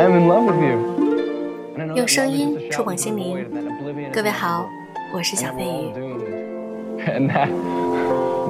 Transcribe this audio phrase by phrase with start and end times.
[0.00, 0.78] I am in love with you.
[1.94, 3.46] 用声音触碰心灵。
[4.12, 4.68] 各位好，
[5.14, 5.92] 我是小飞鱼。
[7.06, 7.50] And that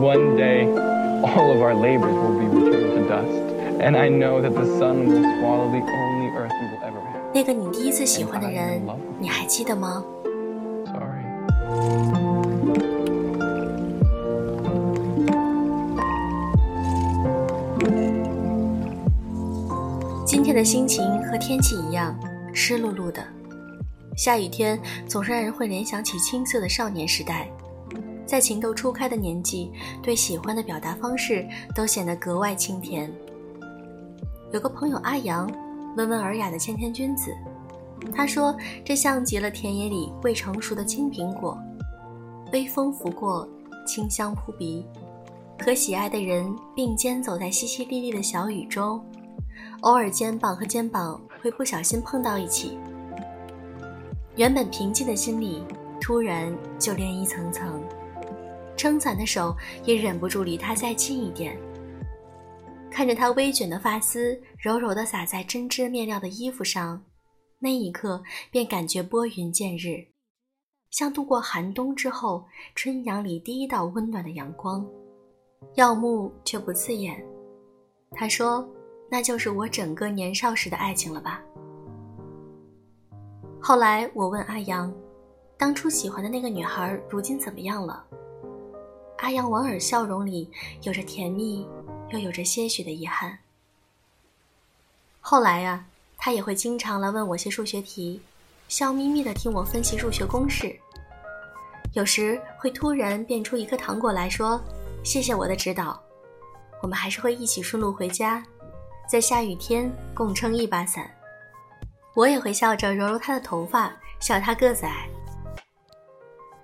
[0.00, 0.66] one day,
[1.22, 3.30] all of our labors will be returned to dust.
[3.80, 7.20] And I know that the sun will swallow the only earth we will ever have.
[7.34, 8.82] 那个你第一次喜欢的人，
[9.18, 10.04] 你还记得吗？
[10.86, 12.23] Sorry.
[20.25, 22.19] 今天的心情和天气一样，
[22.51, 23.23] 湿漉漉的。
[24.17, 27.47] 下雨天总是让人会联想起青涩的少年时代，
[28.25, 29.71] 在情窦初开的年纪，
[30.01, 33.13] 对喜欢的表达方式都显得格外清甜。
[34.51, 35.47] 有个朋友阿阳，
[35.95, 37.31] 温文尔雅的谦谦君子，
[38.11, 41.55] 他说这像极了田野里未成熟的青苹果，
[42.51, 43.47] 微风拂过，
[43.85, 44.83] 清香扑鼻，
[45.63, 48.99] 和喜爱的人并肩走在淅淅沥沥的小雨中。
[49.85, 52.75] 偶尔，肩膀和肩膀会不小心碰到一起，
[54.35, 55.63] 原本平静的心里
[56.01, 57.83] 突然就涟漪层层，
[58.75, 61.55] 撑伞的手也忍不住离他再近一点。
[62.89, 66.99] 看着他微卷的发丝柔柔地洒在针织面料的衣服上，
[67.59, 70.03] 那一刻便感觉拨云见日，
[70.89, 74.83] 像度过寒冬之后春阳里第一道温暖的阳光，
[75.75, 77.23] 耀目却不刺眼。
[78.13, 78.67] 他说。
[79.09, 81.41] 那就是我整个年少时的爱情了吧？
[83.61, 84.93] 后来我问阿阳，
[85.57, 88.03] 当初喜欢的那个女孩如今怎么样了？
[89.17, 90.49] 阿阳莞尔笑容里
[90.83, 91.67] 有着甜蜜，
[92.09, 93.39] 又有着些许的遗憾。
[95.19, 95.83] 后来呀，
[96.17, 98.21] 他也会经常来问我些数学题，
[98.67, 100.77] 笑眯眯的听我分析数学公式，
[101.93, 104.61] 有时会突然变出一颗糖果来说
[105.03, 105.99] ：“谢谢我的指导。”
[106.83, 108.43] 我们还是会一起顺路回家。
[109.07, 111.09] 在下雨天共撑一把伞，
[112.15, 115.07] 我也会笑着揉揉他的头发，笑他个子矮。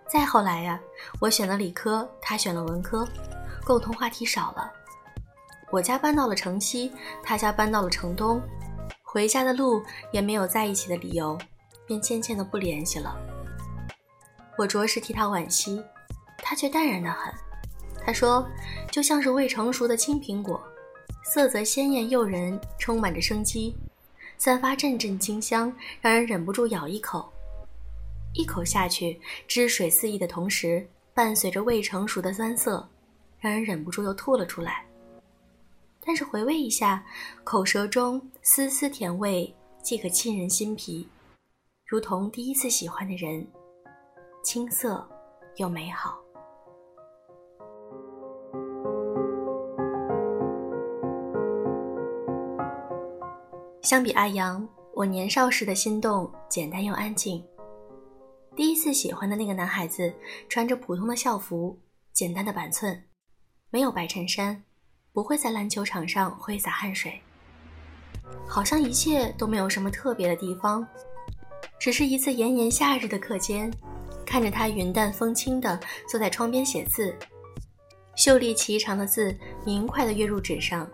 [0.07, 0.79] 再后来呀，
[1.19, 3.07] 我选了理科，他选了文科，
[3.63, 4.71] 共同话题少了。
[5.69, 6.91] 我家搬到了城西，
[7.23, 8.41] 他家搬到了城东，
[9.03, 9.81] 回家的路
[10.11, 11.37] 也没有在一起的理由，
[11.85, 13.15] 便渐渐的不联系了。
[14.57, 15.81] 我着实替他惋惜，
[16.39, 17.31] 他却淡然的很。
[18.03, 18.45] 他说，
[18.89, 20.61] 就像是未成熟的青苹果。
[21.23, 23.75] 色泽鲜艳诱人，充满着生机，
[24.37, 27.31] 散发阵阵清香，让人忍不住咬一口。
[28.33, 32.87] 一口下去，汁水四溢的同时，伴随着未成熟的酸涩，
[33.39, 34.85] 让人忍不住又吐了出来。
[36.03, 37.05] 但是回味一下，
[37.43, 39.53] 口舌中丝丝甜味，
[39.83, 41.07] 即可沁人心脾，
[41.85, 43.45] 如同第一次喜欢的人，
[44.43, 45.07] 青涩
[45.57, 46.20] 又美好。
[53.81, 57.43] 相比阿阳，我年少时的心动简单又安静。
[58.55, 60.13] 第一次喜欢的那个男孩子，
[60.47, 61.79] 穿着普通的校服，
[62.13, 63.03] 简单的板寸，
[63.71, 64.63] 没有白衬衫，
[65.11, 67.19] 不会在篮球场上挥洒汗水，
[68.47, 70.87] 好像一切都没有什么特别的地方。
[71.79, 73.73] 只是一次炎炎夏日的课间，
[74.23, 77.15] 看着他云淡风轻地坐在窗边写字，
[78.15, 80.87] 秀丽颀长的字明快地跃入纸上，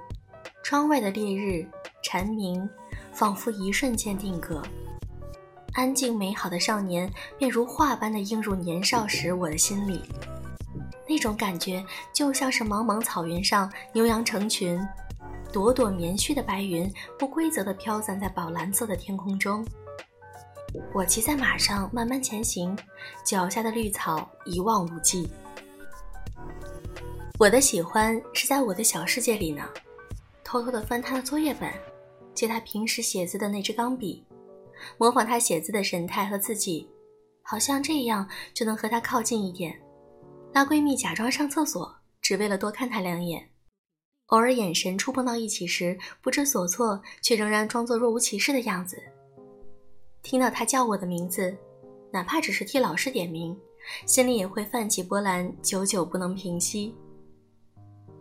[0.63, 1.67] 窗外的烈日。
[2.09, 2.67] 蝉鸣，
[3.11, 4.63] 仿佛一瞬间定格。
[5.73, 10.01] 安静美好的少年，便如画般的映入年少时我的心里。
[11.05, 14.79] 那种感觉，就像是茫茫草原上牛羊成群，
[15.51, 19.65] 朵朵棉絮的白云不规则地飘散在宝蓝色的天空中。
[20.93, 22.73] 我骑在马上慢慢前行，
[23.25, 25.29] 脚下的绿草一望无际。
[27.37, 29.67] 我的喜欢是在我的小世界里呢，
[30.41, 31.69] 偷偷地翻他的作业本。
[32.37, 34.23] 借他平时写字的那支钢笔，
[34.99, 36.87] 模仿他写字的神态和字迹，
[37.41, 39.75] 好像这样就能和他靠近一点。
[40.53, 41.91] 拉闺蜜假装上厕所，
[42.21, 43.49] 只为了多看他两眼。
[44.27, 49.01] 偶尔眼神触碰到一起时，不知所措，却仍然装作若无其事的样子。
[50.21, 51.57] 听到他叫我的名字，
[52.11, 53.57] 哪怕只是替老师点名，
[54.05, 56.93] 心里也会泛起波澜，久久不能平息。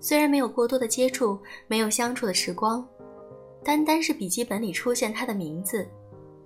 [0.01, 1.39] 虽然没有过多的接触，
[1.69, 2.89] 没有相处的时光。
[3.67, 5.91] 单单是笔记本里出现他的名字，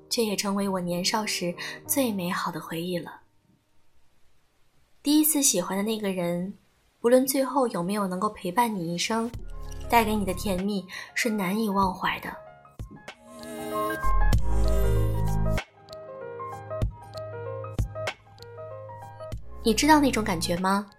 [0.09, 1.55] 却也成为我年少时
[1.87, 3.21] 最美好的回忆了。
[5.03, 6.55] 第一次喜欢的那个人，
[7.03, 9.31] 无论最后有没有能够陪伴你一生，
[9.87, 10.83] 带给你的甜蜜
[11.15, 12.35] 是难以忘怀的。
[19.63, 20.91] 你知道那种感觉吗？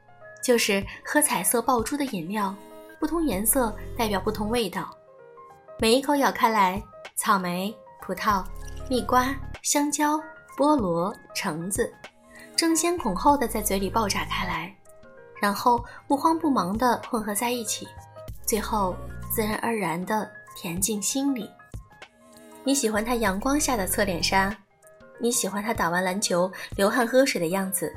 [0.43, 2.55] 就是喝彩色爆珠的饮料，
[2.99, 4.95] 不同颜色代表不同味道。
[5.81, 6.79] 每一口咬开来，
[7.15, 8.45] 草莓、葡萄、
[8.87, 10.15] 蜜瓜、香蕉、
[10.55, 11.91] 菠萝、橙子，
[12.55, 14.71] 争先恐后的在嘴里爆炸开来，
[15.41, 17.87] 然后不慌不忙的混合在一起，
[18.45, 18.95] 最后
[19.31, 21.49] 自然而然的填进心里。
[22.63, 24.55] 你喜欢他阳光下的侧脸杀，
[25.17, 27.91] 你喜欢他打完篮球流汗喝水的样子，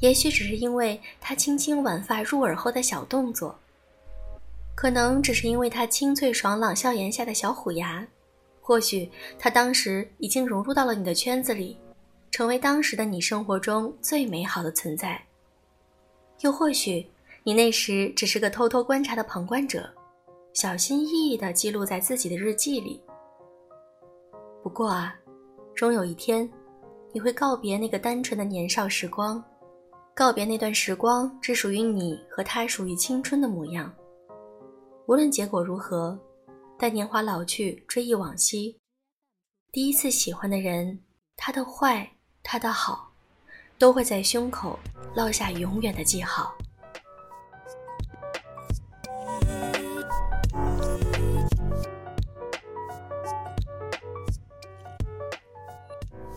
[0.00, 3.58] 也许只是因为他轻轻挽发入耳后的小动作。
[4.74, 8.06] 可能只是因为他清脆爽朗笑颜下的小虎牙，
[8.60, 9.08] 或许
[9.38, 11.78] 他当时已经融入到了你的圈子里，
[12.30, 15.22] 成为当时的你生活中最美好的存在。
[16.40, 17.06] 又或许
[17.44, 19.88] 你那时只是个偷偷观察的旁观者，
[20.54, 23.00] 小心翼翼地记录在自己的日记里。
[24.62, 25.14] 不过啊，
[25.74, 26.50] 终有一天，
[27.12, 29.42] 你会告别那个单纯的年少时光，
[30.14, 33.92] 告别那段时光只属于你和他属于青春的模样。
[35.06, 36.16] 无论结果如何，
[36.78, 38.78] 待年华老去，追忆往昔，
[39.72, 41.00] 第一次喜欢的人，
[41.36, 42.08] 他的坏，
[42.42, 43.12] 他的好，
[43.78, 44.78] 都会在胸口
[45.16, 46.54] 烙下永远的记号。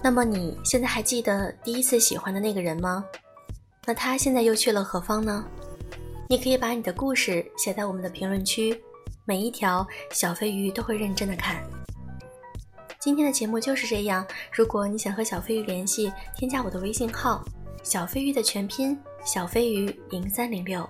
[0.03, 3.05] 那么你现在还记得第一次喜欢的那个人吗？
[3.85, 5.47] 那他现在又去了何方呢？
[6.27, 8.75] 你可以把你的故事写在我们的评论区，
[9.25, 11.63] 每一条小飞鱼都会认真的看。
[12.99, 14.25] 今天的节目就是这样。
[14.51, 17.45] 如果你想和小飞鱼联系，添加我的微信号
[17.83, 20.87] “小飞鱼”的全拼“小飞鱼零三零六”。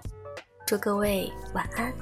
[0.65, 1.93] 祝各位晚安。